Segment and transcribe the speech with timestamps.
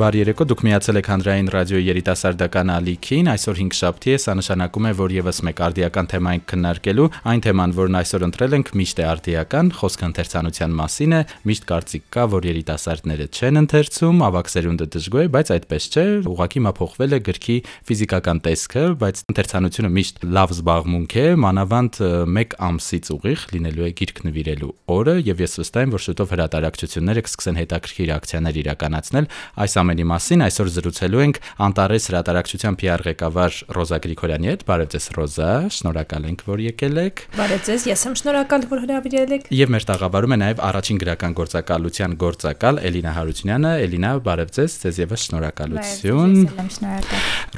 [0.00, 4.86] Բարի երեկո, դուք միացել եք Հանրային ռադիոյի երիտասարդական ալիքին։ Այսօր 5 շաբթի է, սա նշանակում
[4.88, 8.96] է, որ եւս մեկ արդիական թեմա ենք քննարկելու։ Այն թեման, որն այսօր ընտրել ենք, միշտ
[8.96, 11.20] է արդիական, խոսքը ընթերցանության մասին է։
[11.50, 16.64] Միշտ կարծիք կա, որ երիտասարդները չեն ընթերցում, ավակ սերունդը դժգոհ է, բայց այդպես չէ։ Ուղղակի
[16.64, 17.56] մափոխվել է գրքի
[17.90, 22.00] ֆիզիկական տեսքը, բայց ընթերցանությունը միշտ լավ զբաղմունք է, մանավանդ
[22.40, 27.24] 1 ամսից ուղիղ լինելու է գիրք նվիրելու օրը, եւ ես վստահ եմ, որ շուտով հրատարակչությունները
[27.26, 33.98] կսկսեն հետաքրքիր ակցիաներ իրականացնել այս ամենի մասին այսօր զրուցելու ենք Անտարես հրատարակչության PR ղեկավար Ռոզա
[34.04, 38.66] Գրիգորյանի հետ։ Բարև ձեզ Ռոզա, շնորհակալ ենք, որ եկել եք։ Բարև ձեզ, ես եմ շնորհակալ,
[38.70, 44.12] որ հրավիրել եք։ Եվ մեր տաղավարում է նաև առաջին գրական գործակալության գործակալ Էլինա Հարությունյանը։ Էլինա,
[44.30, 46.36] բարև ձեզ, ձեզ եւս շնորհակալություն։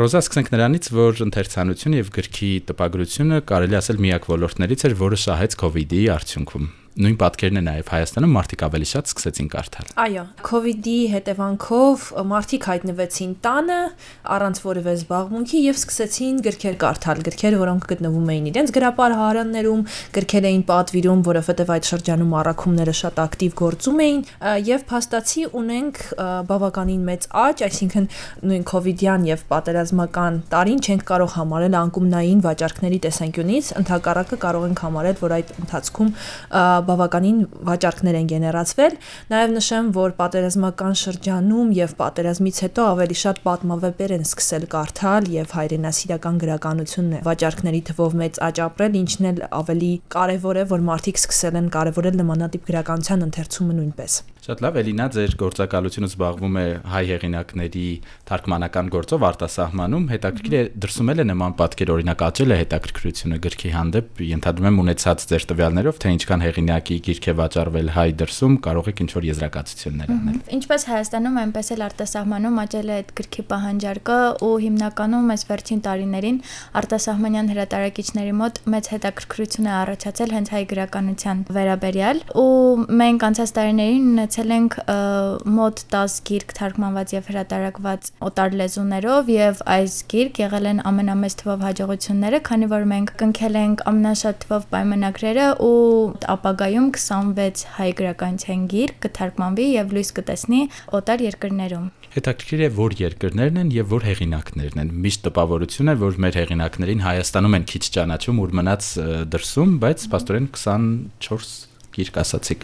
[0.01, 5.59] Ռոզա, սկսենք նրանից, որ ընթերցանություն եւ գրքի տպագրությունը կարելի ասել միակ ոլորտներից էր, որը շահեց
[5.59, 10.23] կ ូវ իդի արդյունքում նույն պատկերն է նաև Հայաստանում մարդիկ ավելի շատ սկսեցին կարդալ։ Այո,
[10.45, 13.79] COVID-ի հետևանքով մարդիկ հայտնվեցին տանը
[14.37, 20.65] առանց որևէ զբաղմունքի եւ սկսեցին գրքեր կարդալ, գրքեր, որոնք գտնվում էին իրենց գրապարահարաններում, գրքեր էին
[20.69, 24.21] պատվիրում, որովհետեւ այդ շրջանում առաքումները շատ ակտիվ գործում էին
[24.69, 26.03] եւ փաստացի ունենք
[26.53, 28.11] բավականին մեծ աճ, այսինքն
[28.53, 35.17] նույն COVID-յան եւ պատերազմական տարին չենք կարող համարել անկումնային վաճառքների տեսանկյունից, ընդհակառակը կարող ենք համարել,
[35.23, 36.11] որ այդ ընթացքում
[36.89, 37.39] բավականին
[37.69, 38.97] վաճառքներ են գեներացվել։
[39.33, 45.57] Նաև նշեմ, որ պատերազմական շրջանում եւ պատերազմից հետո ավելի շատ պատմավեպեր են սկսել կարդալ եւ
[45.59, 51.23] հայրենասիրական գրականությունն է վաճառքների թվով մեծ աճ ապրել, ինչն էլ ավելի կարեւոր է, որ մարդիկ
[51.23, 57.03] սկսել են կարևորել նմանատիպ գրականության ընթերցումը նույնպես։ Շատ լավ, Էլինա, ձեր գործակալությունը զբաղվում է հայ
[57.13, 57.83] հեղինակների
[58.27, 63.71] թարգմանական գործով արտասահմանում։ Հետաքրքիր է դրսում էլ է նման պատկեր, օրինակ աճել է հետաքրքրությունը գրքի
[63.77, 68.91] հանդեպ, ենթադրում եմ ունեցած ձեր տվյալներով, թե ինչքան հեղինակի գիրք է վաճառվել հայ դրսում, կարող
[68.91, 74.53] եք ինչ-որ եզրակացություններ անել։ Ինչպես Հայաստանում, այնպես էլ արտասահմանում աճել է այդ գրքի պահանջարկը ու
[74.67, 76.43] հիմնականում այս վերջին տարիներին
[76.83, 82.51] արտասահմանյան հրատարակիչների մոտ մեծ հետաքրքրություն է առաջացել հենց հայ գրականության վերաբերյալ ու
[83.03, 84.75] մենք անցած տարիներին ունեցել ենք
[85.53, 91.65] մոտ 10 գիրք թարգմանված եւ հրատարակված օտար լեզուներով եւ այս գիրք եղել են ամենամեծ թվով
[91.67, 95.77] հաջողությունները, քանի որ մենք կնքել ենք ամենաշատ թվով պայմանագրերը ու
[96.33, 100.63] ապագայում 26 հայ գրականության գիրք կթարգմանվի եւ լույս կտեսնի
[100.97, 106.19] օտար երկրներում։ Հետաքրքիր է, որ երկրներն են եւ որ հեղինակներն են։ Միշտ տպավորություն է, որ
[106.21, 108.91] մեր հեղինակներին Հայաստանում են քիչ ճանաչում, ուր մնաց
[109.33, 112.63] դրսում, բայց աստորեն 24 գիրք ասացիք։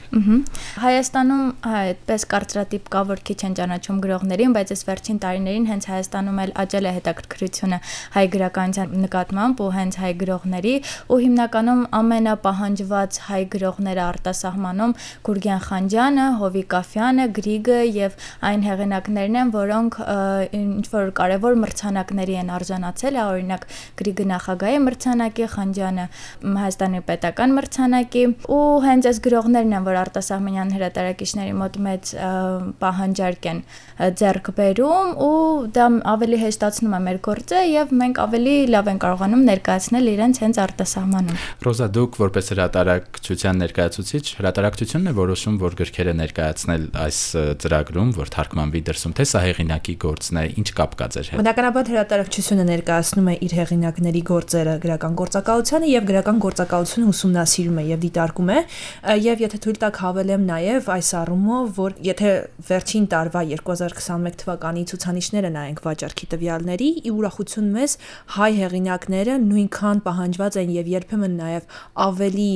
[0.83, 6.39] Հայաստանում այդպես կարծրատիպ կա, որ քիչ են ճանաչում գրողներին, բայց այս վերջին տարիներին հենց Հայաստանում
[6.45, 7.79] էլ աճել է հետաքրքրությունը
[8.17, 10.75] հայ գրականության նկատմամբ ու հենց հայ գրողների
[11.09, 14.93] ու հիմնականում ամենապահանջված հայ գրողները արտասահմանում
[15.29, 18.17] Գուրգեն Խանջյանը, Հովիկ Կաֆյանը, Գրիգը եւ
[18.49, 20.01] այն հեղինակներն են, որոնք
[20.59, 23.67] ինչ որ կարևոր մրցանակների են արժանացել, օրինակ
[23.99, 26.07] Գրիգը նախագահի մրցանակի, Խանջյանը
[26.59, 28.25] Հայաստանի պետական մրցանակի
[28.59, 32.11] ու հենց այս այս գրողներն են, որ արտասահմանյան հրատարակիչների մոտ մեծ
[32.79, 33.61] պահանջարկ են
[34.19, 35.39] ձեռք բերում ու
[35.75, 40.61] դա ավելի հեշտացնում է մեր գործը եւ մենք ավելի լավ են կարողանում ներկայացնել իրենց հենց
[40.65, 47.19] արտասահմանում։ Ռոզա դուք որպես հրատարակչության ներկայացուցիչ հրատարակչությունն է որոշում, որ գրքերը ներկայացնել այս
[47.65, 51.93] ծրագրում, որ թարգմանվի դրսում, թե սա հեղինակի գործն է, ինչ կապ կա ձեր հետ։ Բնականաբար
[51.99, 58.53] հրատարակչությունը ներկայացնում է իր հեղինակների գործերը գրական գործակալությանը եւ գրական գործակալությունը ուսումնասիրում է եւ դիտարկում
[58.55, 58.59] է
[59.09, 62.31] Եվ եթե թույլ տաք հավելեմ նաև այս առումով, որ եթե
[62.69, 67.95] վերջին տարվա 2021 թվականի ցուցանիշները նայենք վաճառքի տվյալների, ի ուրախություն մեզ
[68.37, 72.51] հայ հեղինակները նույնքան պահանջված են եւ երբեմն նաև ավելի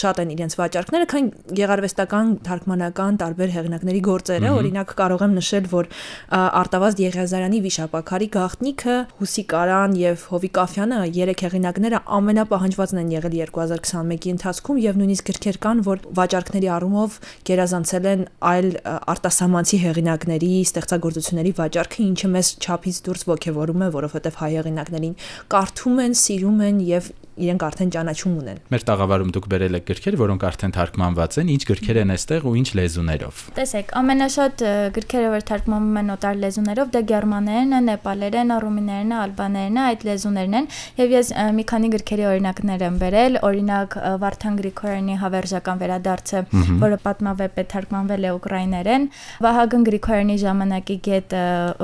[0.00, 1.28] շատ են իրենց վաճառքները, քան
[1.60, 5.92] գեղարվեստական, թարգմանական տարբեր հեղինակների գործերը, օրինակ կարող եմ նշել, որ
[6.38, 15.00] Արտավազդ Եղիազարյանի վիշապակարի գաղտնիքը, Հուսիկարան եւ Հովիկաֆյանը երեք հեղինակները ամենապահանջվածն են եղել 2021-ի ընթացքում եւ
[15.02, 17.16] նույնիսկ գրքեր կան, որ վաճառքների առումով
[17.48, 18.68] գերազանցել են այլ
[19.14, 25.16] արտասահմանցի հեղինակների ստեղծագործությունների վաճառքը, ինչը մեզ չափից դուրս ողջևորում է, որովհետև հայ հեղինակներին
[25.54, 30.16] կարդում են, սիրում են եւ իրենք արդեն ճանաչում ունեն։ Մեր տաղավարում դուք բերել եք գրքեր,
[30.18, 34.64] որոնք արդեն թարգմանված են, ինչ գրքեր են այստեղ ու ինչ լեզուներով։ Տեսեք, ամենաշատ
[34.98, 40.68] գրքերը, որ թարգմանվում են օտար լեզուներով, դա գերմաներեն է, նեպալերեն, ռումիներեն, ալբաներեն, այդ լեզուներն են,
[40.98, 46.42] եւ ես մի քանի գրքերի օրինակներ եմ բերել, օրինակ Վարդան Գրիգորյանի հավերժական վերադարձը,
[46.82, 49.08] որը պատմավեպ է թարգմանվել է ուկրաիներեն,
[49.44, 51.36] Վահագն Գրիգորյանի ժամանակի գետ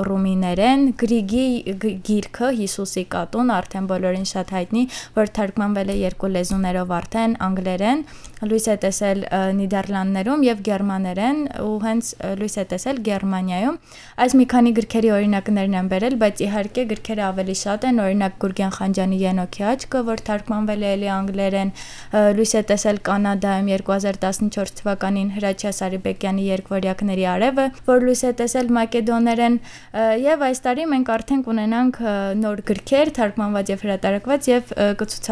[0.09, 1.45] ռումիներեն, Գրիգի
[2.09, 4.83] գիրքը Հիսուսի կատուն արդեն բոլորին շատ հայտնի,
[5.15, 7.99] որ թարգմանվել է երկու լեզուներով արդեն անգլերեն,
[8.49, 9.19] լույս է տեսել
[9.59, 12.09] Նիդերլանդներում եւ գերմաներեն ու հենց
[12.41, 13.77] լույս է տեսել Գերմանիայում։
[14.25, 18.73] Այս մի քանի գրքերի օրինակներն եմ բերել, բայց իհարկե գրքերը ավելի շատ են, օրինակ Գուրգեն
[18.75, 21.73] Խանջյանի Ենոքի աչքը, որ թարգմանվել է էլի անգլերեն,
[22.35, 29.57] լույս է տեսել Կանադայում 2014 թվականին Հրաչյա Սարիբեկյանի երկվորյակների արևը, որ լույս է տեսել մակեդոներեն
[30.25, 31.99] եւ այս տարի մենք արդեն կունենանք
[32.41, 34.73] նոր գրքեր թարգմանված եւ հրատարակված եւ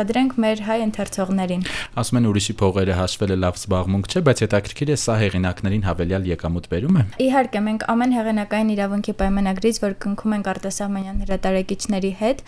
[0.04, 1.62] կցուցադրենք մեր հայ ընթերցողներին։
[1.96, 6.68] Ասում են ուրիշի փողերը հաշվելը լավ զբաղմունք չէ, բայց հետաքրքիր է սա հեղինակներին հավելյալ եկամուտ
[6.74, 12.44] բերում է։ Իհարկե, մենք ամեն հեղինակային իրավունքի պայմանագրից, որ կնքում ենք արտասահմանյան հրատարակիչների հետ,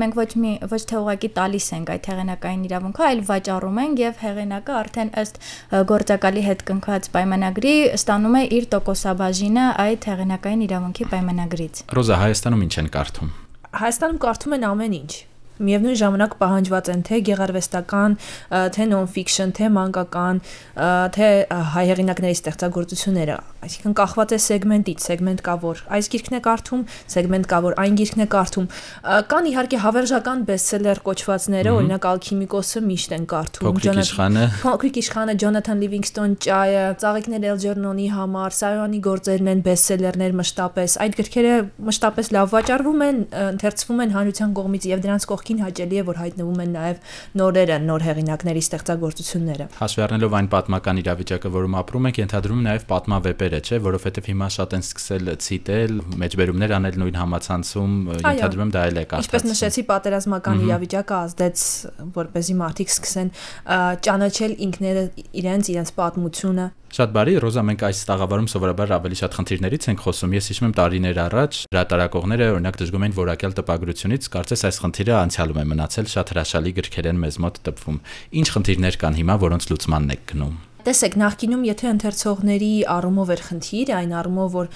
[0.00, 4.20] մենք ոչ մի ոչ թե ուղակի տալիս ենք այդ հեղինակային իրավունքը, այլ վաճառում ենք եւ
[4.24, 5.40] հեղինակը արդեն ըստ
[5.92, 12.74] գործակալի հետ կնքված պայմանագրի ստանում է իր տոկոսաբաժինը այդ հեղինակային իրավունքի պայմանագրից։ Ռոզա, Հայաստանում ինչ
[12.80, 13.32] են կարդում։
[13.76, 15.12] Հայաստանում կարդում են ամեն ինչ
[15.56, 18.16] միևնույն ժամանակ պահանջված են թե գեղարվեստական,
[18.76, 20.40] թե non-fiction, թե մանկական,
[21.16, 21.28] թե
[21.76, 23.36] հայ հեղինակների ստեղծագործությունները,
[23.66, 26.82] այսինքն կախված է սեգմենտից, սեգմենտ կա որ այս գիրքն է կարդում,
[27.16, 28.66] սեգմենտ կա որ այն գիրքն է կարդում։
[29.32, 36.36] Կան իհարկե հավերժական բեսթսելեր կոչվածները, օրինակ Ալքիմիկոսը միշտ են կարդում, Ջոնաթան Փոքրիկ իշխանը, Ջոնաթան Լիվինգստոն
[36.46, 41.54] ճայը, Ծաղիկներ Էլջերնոնի համար, Սայոանի գործերն են բեսթսելերներ մշտապես։ Այդ գրքերը
[41.86, 46.18] մշտապես լավ վաճառվում են, ընթերցվում են հանրության կողմից եւ դրանց կողքին կողքին հաճելի է որ
[46.18, 46.96] հայտնվում են նաև
[47.38, 53.60] նորերը, նոր հեղինակների ստեղծագործությունները։ Հաշվի առնելով այն պատմական իրավիճակը, որում ապրում ենք, ենթադրում նաև պատմավեպերը,
[53.66, 55.94] չէ, որովհետև հիմա շատ են սկսել ցիտել,
[56.26, 57.94] մեջբերումներ անել նույն համացանցում,
[58.26, 61.66] ենթադրում դա էլ է կարծես։ Ինչպես նշեցի, պատերազմական իրավիճակը ազդեց,
[62.16, 63.30] որ เป զի մարդիկ սկսեն
[64.06, 65.04] ճանաչել ինքները
[65.42, 70.36] իրենց, իրենց պատմությունը Շատ բարի, Ռոզա, մենք այս տաղավարում սովորաբար ավելի շատ խնդիրներից ենք խոսում։
[70.36, 75.60] Ես հիշում եմ տարիներ առաջ հրատարակողները օրինակ դժգոհ էին որակյալ տպագրությունից, կարծես այս խնդիրը անցյալում
[75.60, 78.00] է մնացել, շատ հրաշալի գրքեր են մեզ մոտ տպվում։
[78.38, 80.56] Ինչ խնդիրներ կան հիմա, որոնց լուծմանն եք գնում։
[80.86, 84.68] Տեսեք, նախկինում եթե ընթերցողների առումով էր խնդիր, այն առումով որ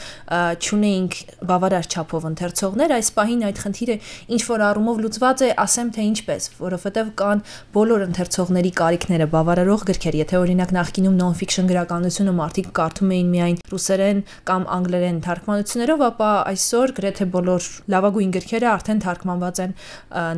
[0.64, 3.96] ճունեինք բավարար չափով ընթերցողներ, այս պահին այդ խնդիրը
[4.34, 7.44] ինչ որ առումով լուծված է, ասեմ թե ինչպես, որովհետև կան
[7.78, 14.24] բոլոր ընթերցողների կարիքները բավարարող գրքեր, եթե օրինակ նախկինում non-fiction գրականությունը մարդիկ կարդում էին միայն ռուսերեն
[14.50, 19.76] կամ անգլերեն թարգմանություններով, ապա այսօր գրեթե բոլոր լավագույն գրքերը արդեն թարգմանված են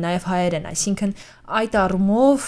[0.03, 2.45] նաև հայերեն, այսինքն այդ առումով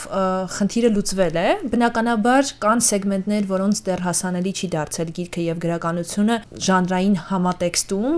[0.55, 2.83] խնդիրը լուծվել է։ Բնականաբար կան
[3.15, 6.35] սեգմենտներ, որոնց դեռ հասանելի չի դարձել գիրքը եւ գրականությունը
[6.67, 8.17] ժանրային համատեքստում,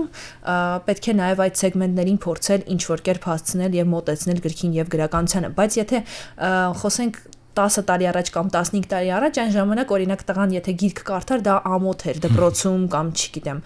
[0.88, 5.52] պետք է նաեւ այդ սեգմենտներին փորձել ինչ որ կերպ հասցնել եւ մոտեցնել գրքին եւ գրականությանը,
[5.58, 6.02] բայց եթե
[6.82, 7.20] խոսենք
[7.58, 11.54] 10 տարի առաջ կամ 15 տարի առաջ այն ժամանակ օրինակ տղան եթե գիրք կարդար դա
[11.74, 13.60] ամոթ էր դպրոցում կամ չգիտեմ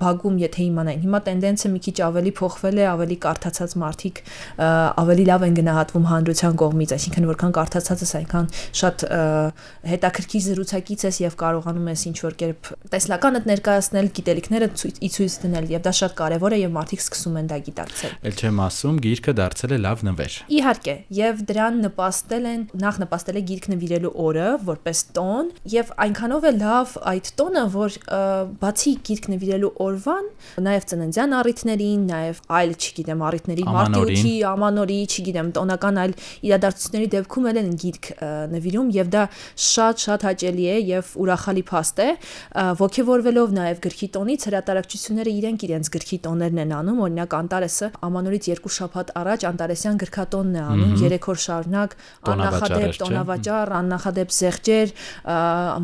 [0.00, 4.20] բագում եթե իմանային հիմա տենդենսը մի քիչ ավելի փոխվել է ավելի կարդացած մարդիկ
[5.02, 8.46] ավելի լավ են գնահատվում հանրության կողմից այսինքն որքան կարդացած ես այնքան
[8.80, 9.06] շատ
[9.96, 15.70] հետաքրքիր զրուցակից ես եւ կարողանում ես ինչ որ կերպ տեսլականդ ներկայացնել գիտելիքները ի ցույց դնել
[15.76, 19.34] եւ դա շատ կարեւոր է եւ մարդիկ սկսում են դա գիտակցել ել չեմ ասում գիրքը
[19.40, 24.10] դարձել է լավ նվեր իհարկե եւ դրան նպաստել են նախ նպաստել նպաստել է գիրք նվիրելու
[24.20, 27.96] օրը որպես տոն եւ այնքանով է լավ այդ տոնը, որ
[28.60, 30.26] բացի գիրք նվիրելու օրվան,
[30.66, 36.14] նաեւ ծննդյան առիթներին, նաեւ այլ, չգիտեմ, առիթների, մարտիրոքի, ամանորի, չգիտեմ, տոնական այլ
[36.46, 38.10] իրադարձությունների դեպքում էլ են գիրք
[38.52, 39.24] նվիրում եւ դա
[39.66, 42.08] շատ-շատ հաճելի է եւ ուրախալի փաստ է,
[42.82, 48.74] ողջևորվելով նաեւ գրքի տոնից հրատարակչությունները իրենք իրենց գրքի տոներն են անում, օրինակ Անտարեսը ամանորից երկու
[48.76, 51.96] շաբաթ առաջ Անտարեսյան գրքատոնն է անում, 3 օր շարունակ
[52.36, 54.92] աննախադեպ տոնավաճառ, աննախադեպ զեղչեր,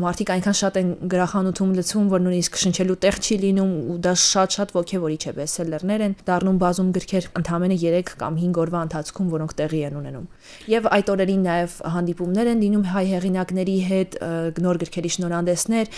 [0.03, 4.73] մարդիկ այնքան շատ են գրախանութում լցվում, որ նույնիսկ շնչելու տեղ չի լինում ու դա շատ-շատ
[4.77, 9.81] ոգևորիչ է բեսելերներ են դառնում բազում գրքեր ընդամենը 3 կամ 5 օրվա ընթացքում, որոնք տեղի
[9.87, 10.25] են ունենում։
[10.73, 14.17] Եվ այդ օրերին նաև հանդիպումներ են լինում հայ հեղինակների հետ,
[14.63, 15.91] նոր գրքերի շնորհանդեսներ,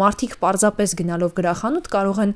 [0.00, 2.32] մարդիկ պարզապես գնալով գրախանութ կարող են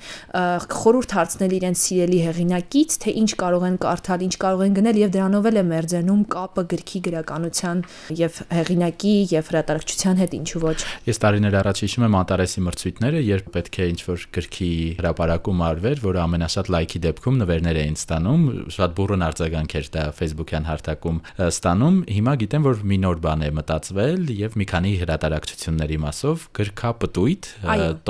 [0.81, 5.13] խորհուրդ հարցնել իրենց սիրելի հեղինակից, թե ինչ կարող են կարդալ, ինչ կարող են գնել եւ
[5.17, 7.83] դրանով էլ է մերձենում կապը գրքի գրականության
[8.21, 10.79] եւ հեղինակի եւ հրատարակչության հետ ինչու ոչ։
[11.11, 16.21] Ես տարիներ առաջ հիշում եմ Անտարեսի մրցույթները, երբ պետք է ինչ-որ գրքի հրապարակում արվեր, որը
[16.25, 18.45] ամենաշատ լայքի դեպքում նվերներ էին ստանում,
[18.77, 23.51] շատ բուրըն արձագանք էր դա Facebook-յան հարթակում ստանում։ Հիմա գիտեմ, որ մի նոր բան է
[23.61, 27.51] մտածվել եւ մի քանի հրատարակչությունների մասով գրքապտույտ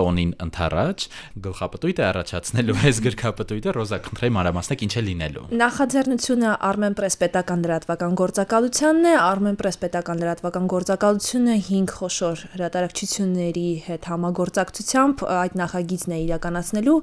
[0.01, 1.07] տոնին ընթരാճ
[1.47, 8.17] գլխապտույտ է առաջացնելու այս գրքապտույտը Ռոզա քննրի մանրամասնեք ինչ է լինելու։ Նախաձեռնությունը Armenpress պետական լրատվական
[8.21, 16.95] գործակալությանն է, Armenpress պետական լրատվական գործակալությունը 5 խոշոր հրատարակչությունների հետ համագործակցությամբ այդ նախագիծն է իրականացնելու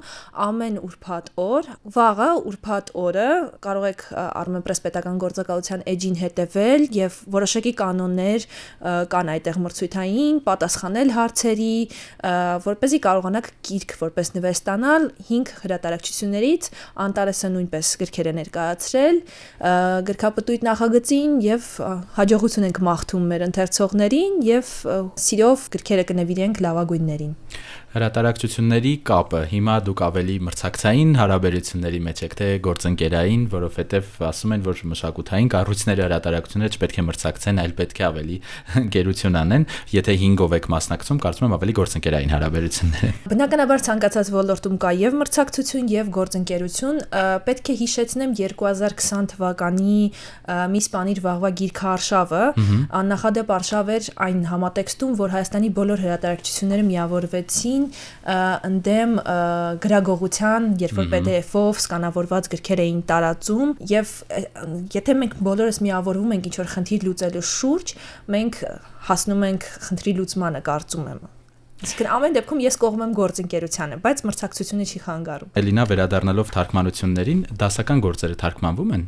[0.48, 3.28] ամեն ուրբաթ օր։ Վաղը ուրբաթ օրը
[3.68, 4.04] կարող եք
[4.42, 8.48] Armenpress պետական գործակալության էջին հետևել եւ որոշակի կանոններ
[9.14, 11.76] կան այդտեղ մրցույթային, պատասխանել հարցերի,
[12.66, 16.68] որ เป զի կարողանաք գիրք որպես նվեր ստանալ 5 հրատարակչություններից,
[17.04, 19.20] Անտարեսը նույնպես գրքեր է ներկայացրել,
[20.08, 21.68] գրքապտույտ նախագծին եւ
[22.18, 24.74] հաջողություն ենք մաղթում մեր ընթերցողներին եւ
[25.28, 27.34] սիրով գրքերը կնվիրենք լավագույններին
[27.88, 34.82] հրատարակչությունների կապը հիմա դուք ավելի մրցակցային հարաբերությունների մեջ եք թե գործընկերային, որովհետև ասում են, որ
[34.92, 38.36] մշակութային կառույցները հրատարակությունները չպետք է մրցակցեն, այլ պետք է ավելի
[38.92, 44.92] գերություն անեն, եթե 5-ով եք մասնակցում, կարծում եմ ավելի գործընկերային հարաբերություններ։ Բնականաբար ցանկացած ոլորտում կա
[44.98, 47.00] եւ մրցակցություն եւ գործընկերություն,
[47.48, 49.98] պետք է հիշեցնեմ 2020 թվականի
[50.68, 52.42] մի սպանիր վաղվա գիրքը արշավը,
[52.98, 56.86] աննախադեպ արշավ էր այն համատեքստում, որ Հայաստանի բոլոր հրատարակչությունները
[57.48, 57.84] միավորվեցին
[58.68, 59.14] ընդդեմ
[59.84, 64.12] գրագողության, երբ որ PDF-ով սկանավորված գրքեր էին տարածում եւ
[64.94, 67.96] եթե մենք բոլորս միավորվում ենք ինչ որ խնդիր լուծելու շուրջ,
[68.36, 68.62] մենք
[69.08, 71.26] հասնում ենք խնդրի լուծմանը, կարծում եմ։
[71.78, 78.00] Իսկ ամեն դեպքում ես կողմ եմ գործընկերությանը, բայց մրցակցությունը չի խանգարում։ Էլինա վերադառնալով թարգմանություններին, դասական
[78.02, 79.04] գործերը թարգմանվում են։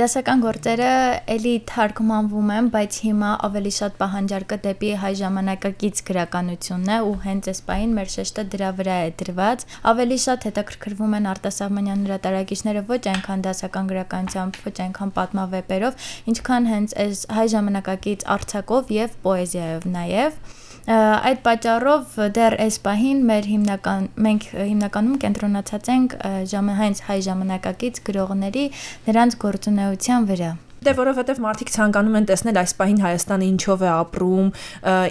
[0.00, 0.92] Դասական գործերը
[1.34, 7.50] էլի թարգմանվում են, բայց հիմա ավելի շատ պահանջարկը դեպի հայ ժամանակակից գրականությունն է ու հենց
[7.52, 13.02] այս պահին մեր շեշտը դրա վրա է դրված։ Ավելի շատ հետաքրքրվում են արտասահմանյան հրատարակիչները ոչ
[13.12, 20.42] այնքան դասական գրականությամբ, ոչ այնքան պատմավեպերով, ինչքան հենց այս հայ ժամանակակից արձակով եւ պոեզիայով նաեւ
[20.88, 26.16] այդ պատճառով դեռ այս պահին մեր հիմնական մենք հիմնականում կենտրոնացած ենք
[26.54, 28.64] ժամահայց հայ ժամանակակից գրողների
[29.10, 34.46] նրանց գործունեության վրա Դե որովհետև մարդիկ ցանկանում են տեսնել այս պահին Հայաստանը ինչով է ապրում,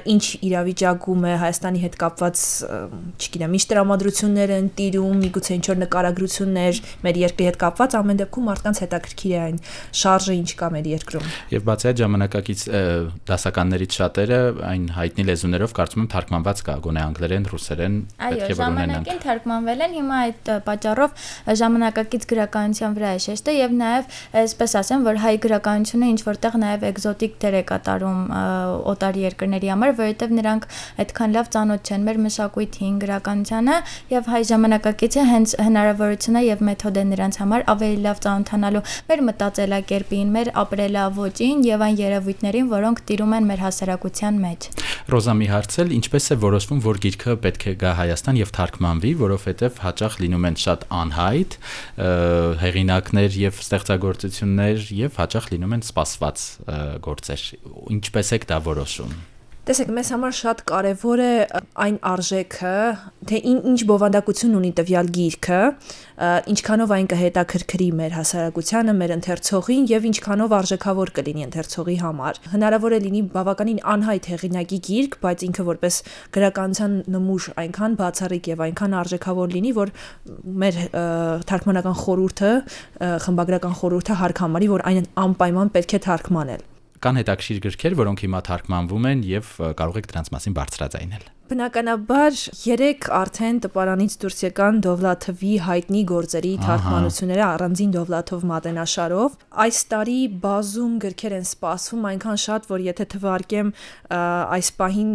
[0.10, 2.42] ինչ իրավիճակում է Հայաստանի հետ կապված,
[3.20, 8.50] չգիտեմ, ինչ տրամադրություններ են տիրում, միգուցե ինչ որ նկարագրություններ մեր երկրի հետ կապված, ամեն դեպքում
[8.50, 9.62] մարդկանց հետաքրքիր է այն
[10.00, 12.66] շարժը ինչ կա մեր երկրում։ Եվ բացի այդ ժամանակակից
[13.30, 14.42] դասականներից շատերը
[14.74, 18.90] այն հայտնի լեզուներով կարծում եմ թարգմանված կա, գոնե անգլերեն, ռուսերեն, պետք է որ ունենան։ Այո,
[18.90, 21.24] ժամանակին թարգմանվել են, հիմա այդ պատճառով
[21.60, 26.54] ժամանակակից գրականության վրա է շեշտը եւ նաեւ այսպես ասեմ, որ հայ գրական գրականությունը ինչ որտեղ
[26.60, 28.20] նաև էկզոտիկ դեր է կատարում
[28.89, 30.68] օտար երկրների համար, որովհետև նրանք
[31.04, 33.75] այդքան լավ ծանոթ չեն մեր մշակույթին, գրականությանը
[34.13, 39.24] եւ հայ ժամանակակից է հենց հնարավորությունը եւ մեթոդ է նրանց համար ավելի լավ ծանոթանալու մեր
[39.30, 44.70] մտածելակերպին, մեր ապրելավոճին եւ այն երևույթներին, որոնք տիրում են մեր հասարակության մեջ։
[45.10, 50.18] Ռոզամի հարցել, ինչպես է որոշվում, որ գիրքը պետք է գա Հայաստան եւ թարգմանվի, որովհետեւ հաճախ
[50.22, 51.56] լինում են շատ անհայտ
[52.62, 56.46] հեղինակներ եւ ստեղծագործություններ եւ հաճախ լինում են սպասված
[57.06, 57.44] գործեր։
[57.98, 59.13] Ինչպես եք դա որոշում։
[59.70, 61.34] Տեսեք, մեզ համար շատ կարևոր է
[61.84, 62.70] այն արժեքը,
[63.30, 65.60] թե ինչ բովանդակություն ունի տվյալ գիրքը,
[66.54, 73.00] ինչքանով այն կհետաքրքրի մեր հասարակությանը, մեր ընթերցողին եւ ինչքանով արժեքավոր կլինի ընթերցողի համար։ Հնարավոր է
[73.06, 76.02] լինի բավականին անհայտ հեղինակի գիրք, բայց ինքը որպես
[76.40, 79.94] գրականության նմուշ այնքան բացառիկ եւ այնքան արժեքավոր լինի, որ
[80.66, 80.82] մեր
[81.54, 82.52] թարգմանական խորհուրդը,
[83.30, 86.68] խմբագրական խորհուրդը հարկ համարի, որ այն անպայման պետք է թարգմանել
[87.00, 93.08] կան հետաքրիր գրքեր, որոնք հիմա թարգմանվում են եւ կարող եք դրանց մասին բարձրաձայնել։ Բնականաբար 3
[93.10, 101.36] արդեն տպարանից դուրս եկան Դովլաթովի հայտնի գործերի թարգմանությունները առանձին Դովլաթով մատենաշարով։ Այս տարի բազում գրքեր
[101.39, 103.72] են սպասվում այնքան շատ, որ եթե թվարկեմ
[104.13, 105.10] այս պահին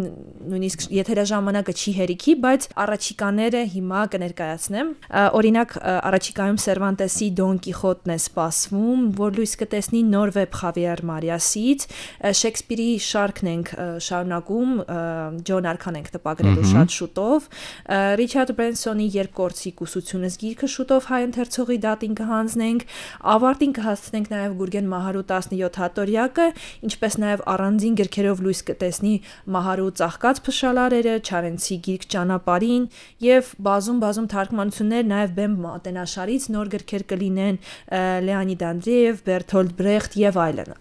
[0.50, 4.92] նույնիսկ եթերաժամանակը չի հերիքի, բայց առաջիկաները հիմա կներկայացնեմ։
[5.38, 11.88] Օրինակ առաջիկայում Սերվանտեսի Դոն Կիխոտն է սպասվում, որ լույս կտեսնի նոր վեբ Խավիեր Մարիասից,
[12.42, 13.74] Շեքսպիրի շարքն ենք
[14.08, 14.76] շարունակում,
[15.44, 17.46] Ջոն Արքան ենք տպագրելու շատ շուտով։
[18.18, 22.84] Ռիչարդ Բրենսոնի երկկորցի կուսությունս գիրքը շուտով հայ ընթերցողի դատին կհանձնենք,
[23.34, 26.46] ավարտին կհասցնենք նաև Գուրգեն Մահարու 17 հատորյակը,
[26.88, 29.14] ինչպես նաև առանձին գրքերով լույս կտեսնի
[29.54, 32.84] Մահարու ծաղկած փշալարերը, Չարենցի գիրք ճանապարհին
[33.24, 37.60] եւ բազում-բազում թարգմանություններ նաև Բեմ մատենաշարից նոր գրքեր կլինեն
[38.24, 40.74] Լեոնիդ Անդրեև, Բերթոլդ Բրեխտ եւ այլն։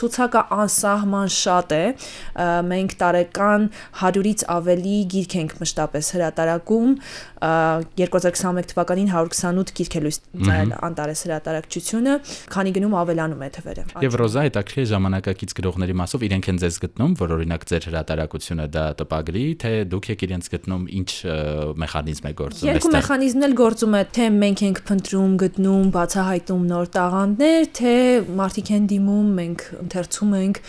[0.00, 1.84] Ցուցակը անսահման շատ է։
[2.70, 3.68] Մենք տարեկան
[4.00, 6.94] 100-ից ավելի գիրք ենք մշտապես հրատարակում
[8.00, 12.14] 2021 թվականին 128 գիրք է լույս ծայել Անտարես հրատարակչությունը,
[12.54, 17.14] քանի գնում ավելանում է թվերը։ Եվ Ռոզա հետաքրքիր ժամանակակից գրողների մասով իրենք են ձեզ գտնում,
[17.20, 21.10] որ օրինակ ձեր հրատարակությունը դա տպագրի, թե դուք եք իրենց գտնում ինչ
[21.80, 26.68] մեխանիզմ է գործում այստեղ։ Երկու մեխանիզմն էլ գործում է, թե մենք ենք փնտրում, գտնում, բացահայտում
[26.70, 27.94] նոր տաղանդներ, թե
[28.40, 30.62] մարդիկ են դիմում, մենք ընթերցում ենք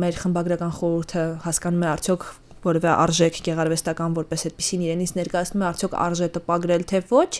[0.00, 2.30] մեր խմբագրական խորհուրդը հասկանում է արդյոք
[2.64, 7.30] որևէ արժեք գեղարվեստական որպես այդպեսին իրենից ներկայացնում է արդյոք արժե տպագրել թե ոչ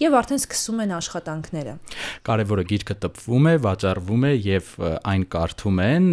[0.00, 1.74] եւ արդեն սկսում են աշխատանքները
[2.30, 4.70] կարևորը գիրքը տպվում է վաճառվում է եւ
[5.10, 6.08] այն կարդում են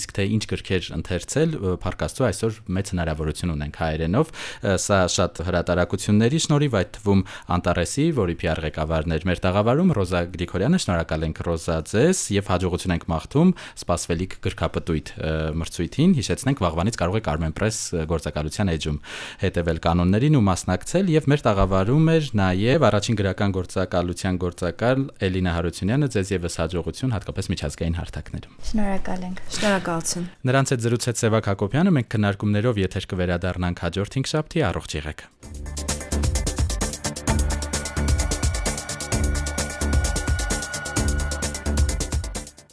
[0.00, 4.32] իսկ թե ինչ գրքեր ընթերցել փարկաստու այսօր մեծ հնարավորություն ունենք հայերենով
[4.84, 7.22] սա շատ հրատարակությունների շնորհիվ այդ թվում
[7.56, 12.94] անտարեսի որի PR ղեկավարն էր մեր տաղավարում Ռոզա Գրիգորյանը շնորհակալ ենք Ռոզա ձեզ եւ հաջողություն
[12.96, 15.12] ենք մաղթում սպասվելիք գրքապտույտ
[15.60, 17.78] մրցույթին հիշեցնենք վաղվանից կարող եք Armenpress
[18.10, 18.98] գործակալության էջում
[19.44, 24.98] հետևել կանոններին ու մասնակցել եւ մեր տաղավարում էր նաեւ առաջին գրական գործակալության գործակալ
[25.30, 31.50] Էլինա Հարությունյանը ձեզ եւս հաջողություն հատկապես միջազգային հարթակներում Շնորհակալ ենք Շնորհակալություն Նրանց հետ զրուցեց Սևակ
[31.54, 35.99] Հակոբյանը մենք քննարկումներով եթեր կվերադառնանք հաջորդ 5 շաբթի առողջ եղեք